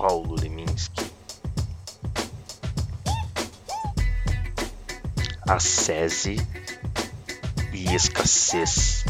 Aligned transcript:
Paulo 0.00 0.34
Leminski. 0.34 1.04
Ascese 5.46 6.36
e 7.70 7.94
escassez. 7.94 9.04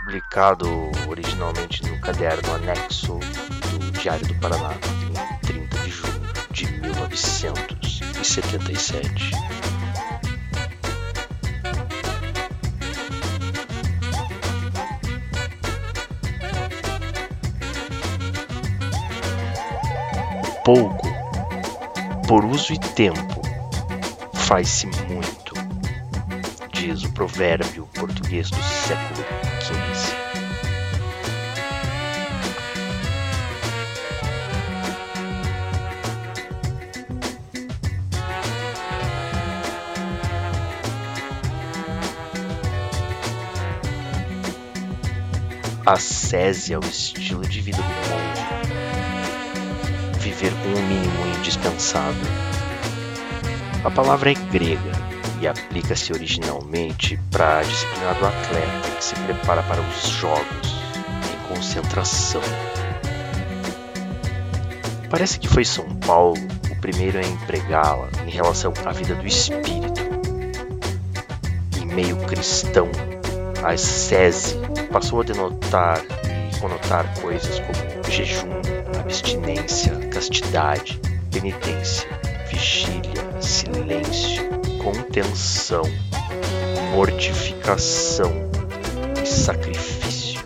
Publicado 0.00 0.66
originalmente 1.08 1.86
no 1.86 2.00
caderno 2.00 2.56
anexo 2.56 3.20
do 3.70 3.92
Diário 3.92 4.26
do 4.26 4.34
Paraná, 4.40 4.74
em 4.74 5.14
30 5.46 5.78
de 5.78 5.90
junho 5.90 6.20
de 6.50 6.66
1977. 6.66 9.30
Pouco, 20.66 21.06
por 22.26 22.44
uso 22.44 22.72
e 22.72 22.78
tempo, 22.80 23.40
faz-se 24.32 24.84
muito, 24.84 25.54
diz 26.72 27.04
o 27.04 27.12
provérbio 27.12 27.88
português 27.94 28.50
do 28.50 28.60
século 28.60 29.24
XV. 29.60 30.16
É 46.68 46.76
o 46.76 46.80
estilo 46.80 47.46
de 47.46 47.60
vida 47.60 47.78
do 47.78 47.82
monge 47.84 48.35
viver 50.36 50.52
com 50.62 50.68
o 50.68 50.82
mínimo 50.82 51.26
indispensável. 51.38 52.26
A 53.82 53.90
palavra 53.90 54.30
é 54.30 54.34
grega 54.34 54.92
e 55.40 55.48
aplica-se 55.48 56.12
originalmente 56.12 57.18
para 57.30 57.58
a 57.58 57.62
disciplina 57.62 58.14
do 58.14 58.26
atleta 58.26 58.90
que 58.96 59.04
se 59.04 59.14
prepara 59.14 59.62
para 59.62 59.80
os 59.80 60.08
jogos 60.08 60.76
em 61.32 61.54
concentração. 61.54 62.42
Parece 65.08 65.38
que 65.38 65.48
foi 65.48 65.64
São 65.64 65.86
Paulo 65.96 66.36
o 66.70 66.80
primeiro 66.80 67.18
a 67.18 67.22
empregá-la 67.22 68.08
em 68.26 68.30
relação 68.30 68.72
à 68.84 68.92
vida 68.92 69.14
do 69.14 69.26
espírito. 69.26 70.02
Em 71.80 71.86
meio 71.86 72.16
cristão, 72.26 72.88
a 73.62 73.72
ascese 73.72 74.56
passou 74.92 75.20
a 75.20 75.24
denotar 75.24 76.02
e 76.24 76.25
conotar 76.60 77.12
coisas 77.20 77.60
como 77.60 78.10
jejum, 78.10 78.50
abstinência, 79.00 79.94
castidade, 80.10 81.00
penitência, 81.30 82.08
vigília, 82.48 83.40
silêncio, 83.40 84.44
contenção, 84.82 85.82
mortificação 86.92 88.32
e 89.22 89.26
sacrifício. 89.26 90.40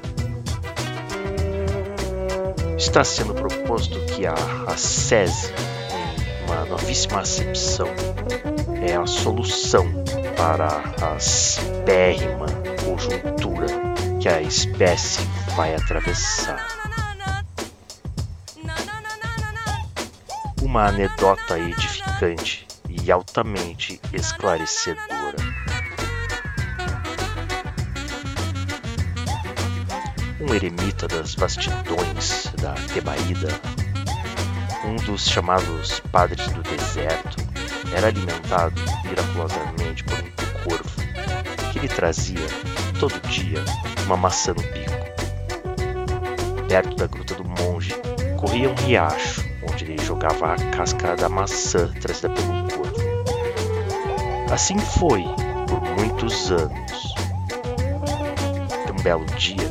Está 2.77 3.05
sendo 3.05 3.34
proposto 3.34 4.00
que 4.06 4.27
a 4.27 4.34
ascese, 4.66 5.53
uma 6.47 6.64
novíssima 6.64 7.20
acepção, 7.20 7.88
é 8.83 8.97
a 8.97 9.06
solução 9.06 9.86
para 10.36 10.66
a 11.00 11.14
aspérrima 11.14 12.47
conjuntura 12.84 13.66
que 14.20 14.28
a 14.28 14.42
espécie 14.42 15.20
vai 15.56 15.75
atravessar. 15.75 16.81
uma 20.71 20.87
anedota 20.87 21.59
edificante 21.59 22.66
e 22.88 23.11
altamente 23.11 24.00
esclarecedora. 24.12 25.37
Um 30.41 30.55
eremita 30.55 31.09
das 31.09 31.34
vastidões 31.34 32.53
da 32.60 32.75
Tebaída, 32.93 33.49
um 34.84 34.94
dos 34.97 35.27
chamados 35.28 35.99
padres 36.12 36.47
do 36.49 36.62
deserto, 36.62 37.37
era 37.93 38.06
alimentado 38.06 38.81
miraculosamente 39.05 40.05
por 40.05 40.19
um 40.19 40.62
corvo 40.62 41.00
que 41.72 41.81
lhe 41.81 41.89
trazia 41.89 42.47
todo 43.00 43.21
dia 43.28 43.65
uma 44.06 44.16
maçã 44.16 44.55
no 44.55 44.62
bico. 44.62 44.79
Perto 46.70 46.94
da 46.94 47.08
gruta 47.08 47.34
do 47.34 47.42
monge 47.42 47.92
corria 48.38 48.70
um 48.70 48.75
riacho 48.75 49.44
onde 49.69 49.86
ele 49.86 50.00
jogava 50.04 50.53
a 50.53 50.56
casca 50.70 51.16
da 51.16 51.28
maçã 51.28 51.92
trazida 52.00 52.31
pelo 52.31 52.69
corvo. 52.69 52.94
Assim 54.53 54.78
foi 54.78 55.25
por 55.66 55.80
muitos 55.98 56.53
anos. 56.53 57.14
Um 58.88 59.03
belo 59.03 59.26
dia, 59.36 59.69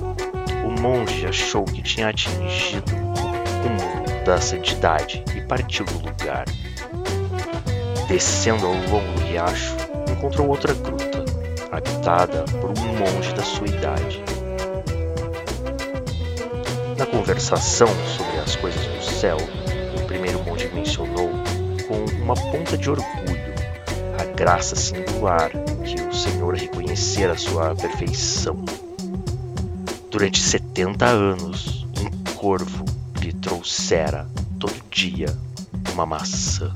o 0.65 0.81
monge 0.81 1.25
achou 1.25 1.63
que 1.63 1.81
tinha 1.81 2.09
atingido 2.09 2.91
o 2.91 3.61
cúmulo 3.63 4.25
da 4.25 4.41
santidade 4.41 5.23
e 5.33 5.39
partiu 5.39 5.85
do 5.85 5.99
lugar. 5.99 6.43
Descendo 8.09 8.65
ao 8.65 8.73
longo 8.73 9.13
do 9.13 9.23
riacho, 9.23 9.73
encontrou 10.11 10.49
outra 10.49 10.73
gruta, 10.73 11.23
habitada 11.71 12.43
por 12.59 12.71
um 12.71 12.97
monge 12.97 13.33
da 13.33 13.43
sua 13.43 13.67
idade. 13.67 14.28
Conversação 17.11 17.87
sobre 17.87 18.37
as 18.39 18.55
coisas 18.55 18.85
do 18.85 19.03
céu, 19.03 19.37
primeiro 20.09 20.43
monge 20.43 20.67
mencionou 20.73 21.29
com 21.87 22.23
uma 22.23 22.33
ponta 22.33 22.75
de 22.75 22.89
orgulho 22.89 23.53
a 24.19 24.23
graça 24.35 24.75
singular 24.75 25.51
que 25.83 26.01
o 26.01 26.11
Senhor 26.11 26.55
reconhecera 26.55 27.37
sua 27.37 27.75
perfeição. 27.75 28.65
Durante 30.09 30.39
setenta 30.39 31.05
anos, 31.05 31.85
um 31.99 32.33
corvo 32.33 32.83
lhe 33.21 33.31
trouxera 33.31 34.27
todo 34.59 34.73
dia 34.89 35.27
uma 35.93 36.07
maçã. 36.07 36.73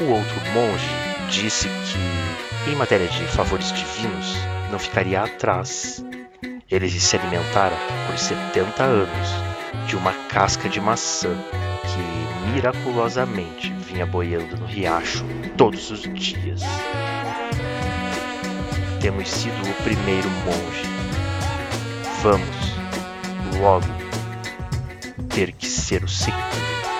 O 0.00 0.10
outro 0.10 0.40
monge 0.52 0.90
disse 1.30 1.68
que, 1.68 2.70
em 2.70 2.74
matéria 2.74 3.06
de 3.06 3.24
favores 3.28 3.72
divinos, 3.72 4.34
não 4.72 4.78
ficaria 4.78 5.22
atrás. 5.22 6.04
Ele 6.74 6.90
se 6.90 7.16
alimentara 7.16 7.76
por 8.04 8.18
setenta 8.18 8.82
anos 8.82 9.28
de 9.86 9.94
uma 9.94 10.12
casca 10.28 10.68
de 10.68 10.80
maçã 10.80 11.30
que 11.84 12.50
miraculosamente 12.50 13.72
vinha 13.88 14.04
boiando 14.04 14.56
no 14.56 14.66
riacho 14.66 15.24
todos 15.56 15.92
os 15.92 16.02
dias. 16.02 16.62
Temos 19.00 19.30
sido 19.30 19.54
o 19.70 19.82
primeiro 19.84 20.28
monge. 20.28 20.84
Vamos, 22.24 23.60
logo, 23.60 23.86
ter 25.28 25.52
que 25.52 25.68
ser 25.68 26.02
o 26.02 26.08
segundo. 26.08 26.93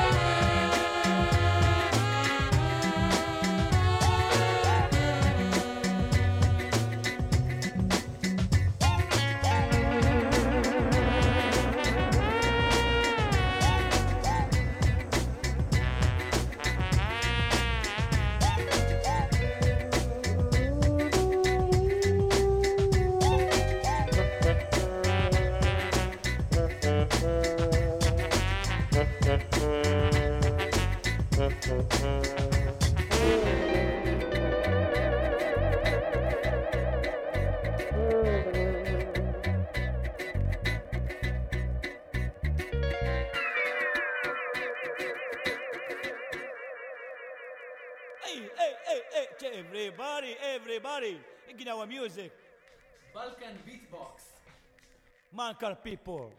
everybody, 50.54 51.18
in 51.50 51.68
our 51.68 51.86
music. 51.86 52.30
Balkan 53.12 53.58
beatbox. 53.66 54.22
Malkar 55.34 55.74
people. 55.82 56.30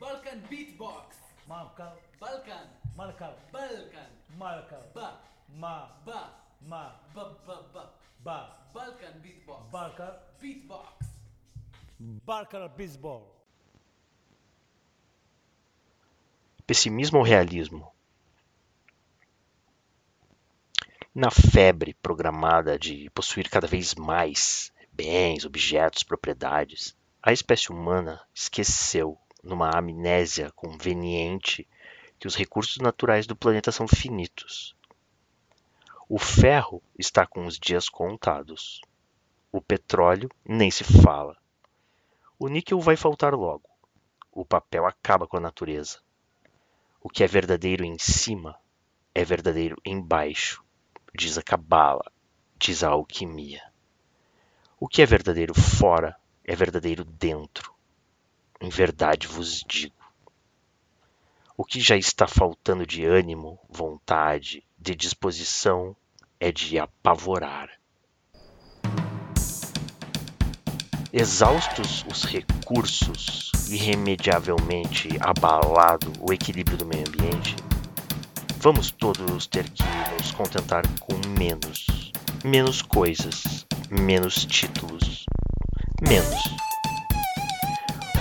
Balkan 0.00 0.42
beatbox. 0.50 1.14
Malkar. 1.48 1.94
Balkan. 2.20 2.66
Malkar. 2.98 3.34
Balkan. 3.52 4.10
Malkar. 4.38 4.82
Ba. 4.94 5.20
Ma. 5.54 5.86
Ba. 6.04 6.34
Ma. 6.66 6.92
Ba. 7.14 7.24
Ba. 7.46 7.56
Ba. 7.72 7.82
Ba. 8.24 8.38
Balkan 8.74 9.22
beatbox. 9.22 9.70
Balkar. 9.70 10.18
Beatbox. 10.42 11.06
Balkar 12.26 12.68
beatbox. 12.76 13.22
Pessimismo 16.66 17.18
ou 17.18 17.24
realismo? 17.24 17.92
Na 21.12 21.28
febre 21.28 21.92
programada 21.94 22.78
de 22.78 23.10
possuir 23.10 23.50
cada 23.50 23.66
vez 23.66 23.96
mais 23.96 24.72
bens, 24.92 25.44
objetos, 25.44 26.04
propriedades, 26.04 26.96
a 27.20 27.32
espécie 27.32 27.72
humana 27.72 28.24
esqueceu, 28.32 29.18
numa 29.42 29.76
amnésia 29.76 30.52
conveniente, 30.52 31.66
que 32.16 32.28
os 32.28 32.36
recursos 32.36 32.76
naturais 32.76 33.26
do 33.26 33.34
planeta 33.34 33.72
são 33.72 33.88
finitos. 33.88 34.76
O 36.08 36.16
ferro 36.16 36.80
está 36.96 37.26
com 37.26 37.44
os 37.44 37.58
dias 37.58 37.88
contados. 37.88 38.80
O 39.50 39.60
petróleo 39.60 40.30
nem 40.44 40.70
se 40.70 40.84
fala. 40.84 41.36
O 42.38 42.46
níquel 42.46 42.78
vai 42.78 42.94
faltar 42.94 43.34
logo. 43.34 43.68
O 44.30 44.44
papel 44.44 44.86
acaba 44.86 45.26
com 45.26 45.38
a 45.38 45.40
natureza. 45.40 45.98
O 47.02 47.08
que 47.08 47.24
é 47.24 47.26
verdadeiro 47.26 47.84
em 47.84 47.98
cima 47.98 48.56
é 49.12 49.24
verdadeiro 49.24 49.76
embaixo, 49.84 50.62
diz 51.14 51.38
a 51.38 51.42
Cabala, 51.42 52.10
diz 52.58 52.82
a 52.82 52.88
alquimia. 52.88 53.62
O 54.78 54.88
que 54.88 55.02
é 55.02 55.06
verdadeiro 55.06 55.54
fora 55.54 56.16
é 56.44 56.56
verdadeiro 56.56 57.04
dentro. 57.04 57.72
Em 58.60 58.68
verdade 58.68 59.26
vos 59.26 59.64
digo. 59.66 59.94
O 61.56 61.64
que 61.64 61.80
já 61.80 61.96
está 61.96 62.26
faltando 62.26 62.86
de 62.86 63.04
ânimo, 63.04 63.58
vontade, 63.68 64.64
de 64.78 64.94
disposição 64.94 65.94
é 66.40 66.50
de 66.50 66.78
apavorar. 66.78 67.68
Exaustos 71.12 72.04
os 72.10 72.24
recursos, 72.24 73.50
irremediavelmente 73.68 75.08
abalado 75.20 76.12
o 76.20 76.32
equilíbrio 76.32 76.78
do 76.78 76.86
meio 76.86 77.06
ambiente, 77.06 77.56
vamos 78.60 78.90
todos 78.90 79.46
ter 79.46 79.68
que 79.70 79.82
nos 80.18 80.32
contentar 80.32 80.82
com 81.00 81.14
menos, 81.28 82.12
menos 82.44 82.82
coisas, 82.82 83.66
menos 83.88 84.44
títulos, 84.44 85.24
menos. 86.06 86.44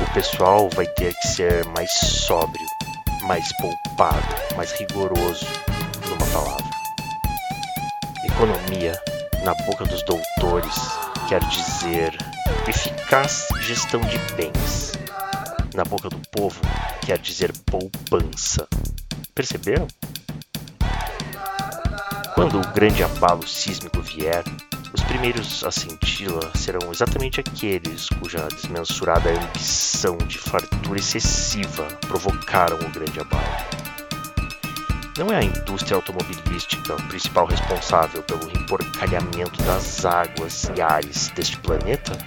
O 0.02 0.14
pessoal 0.14 0.70
vai 0.76 0.88
ter 0.88 1.14
que 1.14 1.28
ser 1.28 1.66
mais 1.76 1.92
sóbrio, 1.92 2.66
mais 3.24 3.52
poupado, 3.58 4.26
mais 4.56 4.72
rigoroso, 4.72 5.46
numa 6.08 6.26
palavra. 6.28 6.70
Economia, 8.24 8.94
na 9.44 9.54
boca 9.66 9.84
dos 9.84 10.02
doutores, 10.04 10.76
quer 11.28 11.42
dizer 11.50 12.18
eficaz 12.66 13.46
gestão 13.60 14.00
de 14.02 14.18
bens. 14.36 14.94
Na 15.76 15.84
boca 15.84 16.10
do 16.10 16.20
povo, 16.32 16.62
quer 17.06 17.18
dizer 17.18 17.52
poupança. 17.66 18.66
Perceberam? 19.36 19.88
Quando 22.40 22.62
o 22.62 22.74
grande 22.74 23.04
abalo 23.04 23.46
sísmico 23.46 24.02
vier, 24.02 24.46
os 24.94 25.04
primeiros 25.04 25.62
a 25.62 25.70
senti-la 25.72 26.50
serão 26.56 26.90
exatamente 26.90 27.42
aqueles 27.42 28.08
cuja 28.18 28.48
desmensurada 28.48 29.30
ambição 29.30 30.16
de 30.20 30.38
fartura 30.38 30.98
excessiva 30.98 31.84
provocaram 32.08 32.78
o 32.78 32.90
grande 32.92 33.20
abalo. 33.20 33.44
Não 35.18 35.28
é 35.34 35.36
a 35.36 35.44
indústria 35.44 35.98
automobilística 35.98 36.96
o 36.96 37.08
principal 37.10 37.46
responsável 37.46 38.24
pelo 38.24 38.50
emporcalhamento 38.58 39.62
das 39.64 40.06
águas 40.06 40.72
e 40.74 40.82
ares 40.82 41.28
deste 41.36 41.58
planeta? 41.58 42.18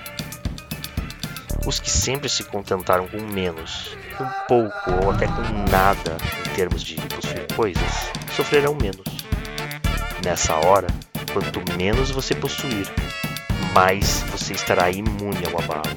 Os 1.64 1.80
que 1.80 1.90
sempre 1.90 2.28
se 2.28 2.44
contentaram 2.44 3.08
com 3.08 3.22
menos, 3.32 3.96
com 4.18 4.26
pouco 4.46 5.04
ou 5.06 5.10
até 5.10 5.26
com 5.26 5.70
nada 5.70 6.18
em 6.46 6.54
termos 6.54 6.82
de 6.82 6.96
possuir 6.96 7.46
coisas, 7.56 8.12
sofrerão 8.36 8.74
menos. 8.74 9.21
Nessa 10.24 10.54
hora, 10.66 10.86
quanto 11.32 11.76
menos 11.76 12.10
você 12.10 12.34
possuir, 12.34 12.86
mais 13.74 14.22
você 14.30 14.52
estará 14.52 14.90
imune 14.90 15.44
ao 15.46 15.60
abalo. 15.60 15.96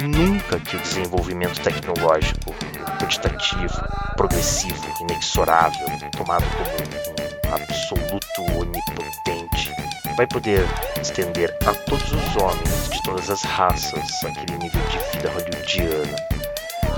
Nunca 0.00 0.60
que 0.60 0.76
o 0.76 0.80
desenvolvimento 0.80 1.60
tecnológico, 1.62 2.54
quantitativo, 3.00 3.82
progressivo, 4.16 4.82
inexorável, 5.00 5.86
tomado 6.16 6.44
como 6.56 7.50
um 7.50 7.54
absoluto 7.54 8.60
onipotente, 8.60 9.72
vai 10.16 10.26
poder 10.26 10.66
estender 11.00 11.54
a 11.66 11.74
todos 11.74 12.12
os 12.12 12.36
homens 12.36 12.90
de 12.90 13.02
todas 13.02 13.30
as 13.30 13.42
raças 13.42 14.24
aquele 14.24 14.58
nível 14.58 14.82
de 14.88 14.98
vida 15.16 15.30
hollywoodiana. 15.30 16.16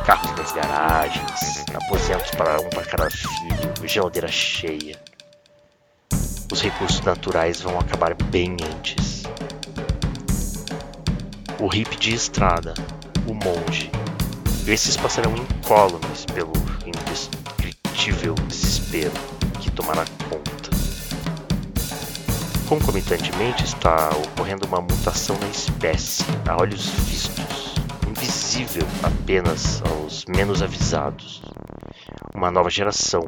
Carros 0.05 0.32
nas 0.37 0.53
garagens, 0.53 1.65
aposentos 1.75 2.31
para 2.32 2.61
um 2.61 2.70
para 2.70 2.85
cada 2.85 3.11
filho, 3.11 3.87
geladeira 3.87 4.29
cheia. 4.29 5.07
Os 6.50 6.62
recursos 6.62 7.00
naturais 7.03 7.61
vão 7.61 7.79
acabar 7.79 8.15
bem 8.15 8.56
antes. 8.75 9.25
O 11.61 11.67
hippie 11.67 11.97
de 11.97 12.15
estrada, 12.15 12.73
o 13.27 13.35
monge, 13.35 13.91
esses 14.67 14.97
passarão 14.97 15.35
incólumes 15.37 16.25
pelo 16.27 16.53
indescritível 16.87 18.35
desespero 18.47 19.12
que 19.61 19.71
tomará 19.71 20.05
conta. 20.29 20.71
Concomitantemente 22.69 23.65
está 23.65 24.11
ocorrendo 24.11 24.67
uma 24.67 24.81
mutação 24.81 25.39
na 25.39 25.49
espécie, 25.49 26.25
a 26.49 26.61
olhos 26.61 26.87
vistos, 26.87 27.75
invisível 28.06 28.87
apenas 29.03 29.83
aos 29.83 30.25
menos 30.27 30.62
avisados. 30.62 31.43
Uma 32.35 32.51
nova 32.51 32.71
geração, 32.71 33.23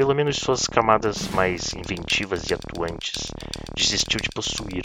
pelo 0.00 0.14
menos 0.14 0.36
suas 0.36 0.66
camadas 0.66 1.28
mais 1.34 1.74
inventivas 1.74 2.48
e 2.48 2.54
atuantes, 2.54 3.30
desistiu 3.76 4.18
de 4.18 4.30
possuir, 4.34 4.82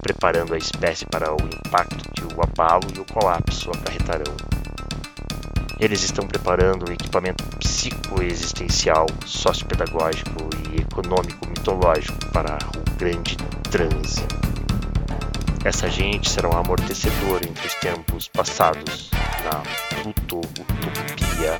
preparando 0.00 0.54
a 0.54 0.56
espécie 0.56 1.04
para 1.04 1.32
o 1.32 1.36
impacto 1.36 2.12
que 2.12 2.22
o 2.32 2.40
abalo 2.40 2.86
e 2.94 3.00
o 3.00 3.04
colapso 3.06 3.72
acarretarão. 3.72 4.36
Eles 5.80 6.04
estão 6.04 6.28
preparando 6.28 6.88
um 6.88 6.92
equipamento 6.92 7.42
psicoexistencial, 7.58 9.06
sociopedagógico 9.26 10.48
e 10.70 10.80
econômico-mitológico 10.80 12.30
para 12.32 12.56
o 12.76 12.96
grande 12.96 13.36
transe. 13.68 14.24
Essa 15.64 15.90
gente 15.90 16.30
será 16.30 16.50
um 16.50 16.56
amortecedor 16.56 17.40
entre 17.44 17.66
os 17.66 17.74
tempos 17.74 18.28
passados 18.28 19.10
na 19.42 19.96
Pluto-Utopia 20.00 21.58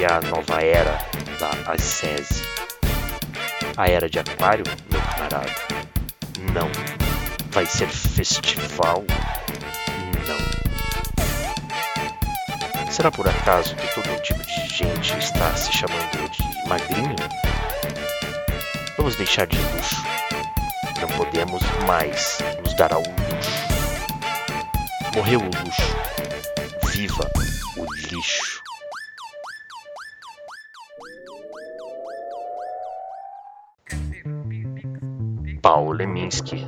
e 0.00 0.04
a 0.06 0.18
nova 0.22 0.62
era 0.62 0.96
da 1.38 1.72
ascese. 1.72 2.42
A 3.76 3.86
era 3.86 4.08
de 4.08 4.18
Aquário, 4.18 4.64
meu 4.90 4.98
camarada? 5.02 5.52
Não. 6.54 6.70
Vai 7.50 7.66
ser 7.66 7.86
festival? 7.86 9.04
Será 12.90 13.10
por 13.10 13.28
acaso 13.28 13.76
que 13.76 13.94
todo 13.94 14.22
tipo 14.22 14.42
de 14.42 14.68
gente 14.68 15.18
está 15.18 15.54
se 15.54 15.70
chamando 15.70 16.30
de 16.30 16.68
magrinho? 16.68 17.16
Vamos 18.96 19.16
deixar 19.16 19.46
de 19.46 19.58
luxo. 19.58 20.02
Não 20.98 21.08
podemos 21.08 21.62
mais 21.86 22.38
nos 22.62 22.72
dar 22.72 22.90
ao 22.94 23.02
luxo. 23.02 23.50
Morreu 25.14 25.40
o 25.40 25.44
luxo. 25.44 26.90
Viva 26.90 27.30
o 27.76 27.84
lixo. 28.08 28.59
Paulo 35.72 35.92
Leminski, 35.92 36.66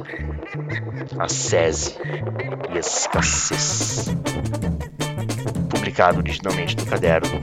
a 1.18 1.28
SESI 1.28 1.97
e 2.73 2.76
a 2.76 2.78
escassez 2.78 4.14
publicado 5.68 6.18
originalmente 6.18 6.76
no 6.76 6.87
caderno 6.87 7.40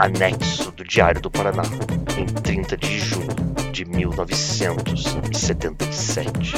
Anexo 0.00 0.72
do 0.72 0.82
Diário 0.82 1.20
do 1.20 1.30
Paraná, 1.30 1.62
em 2.18 2.26
30 2.26 2.76
de 2.76 2.98
junho 2.98 3.28
de 3.70 3.84
1977. 3.84 6.56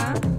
huh 0.00 0.29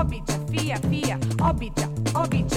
obića, 0.00 0.32
fija, 0.50 0.76
fija, 0.90 1.16
obića, 1.50 1.86
obića. 2.24 2.55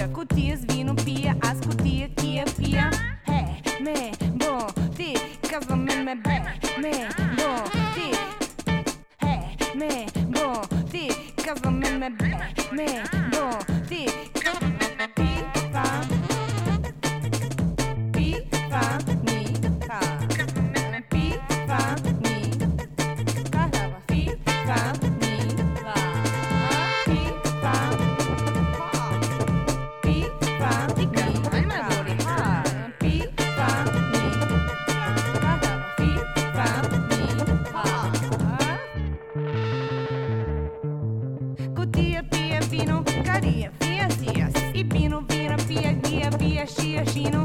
she, 46.70 46.98
or 46.98 47.06
she, 47.06 47.24
no 47.24 47.39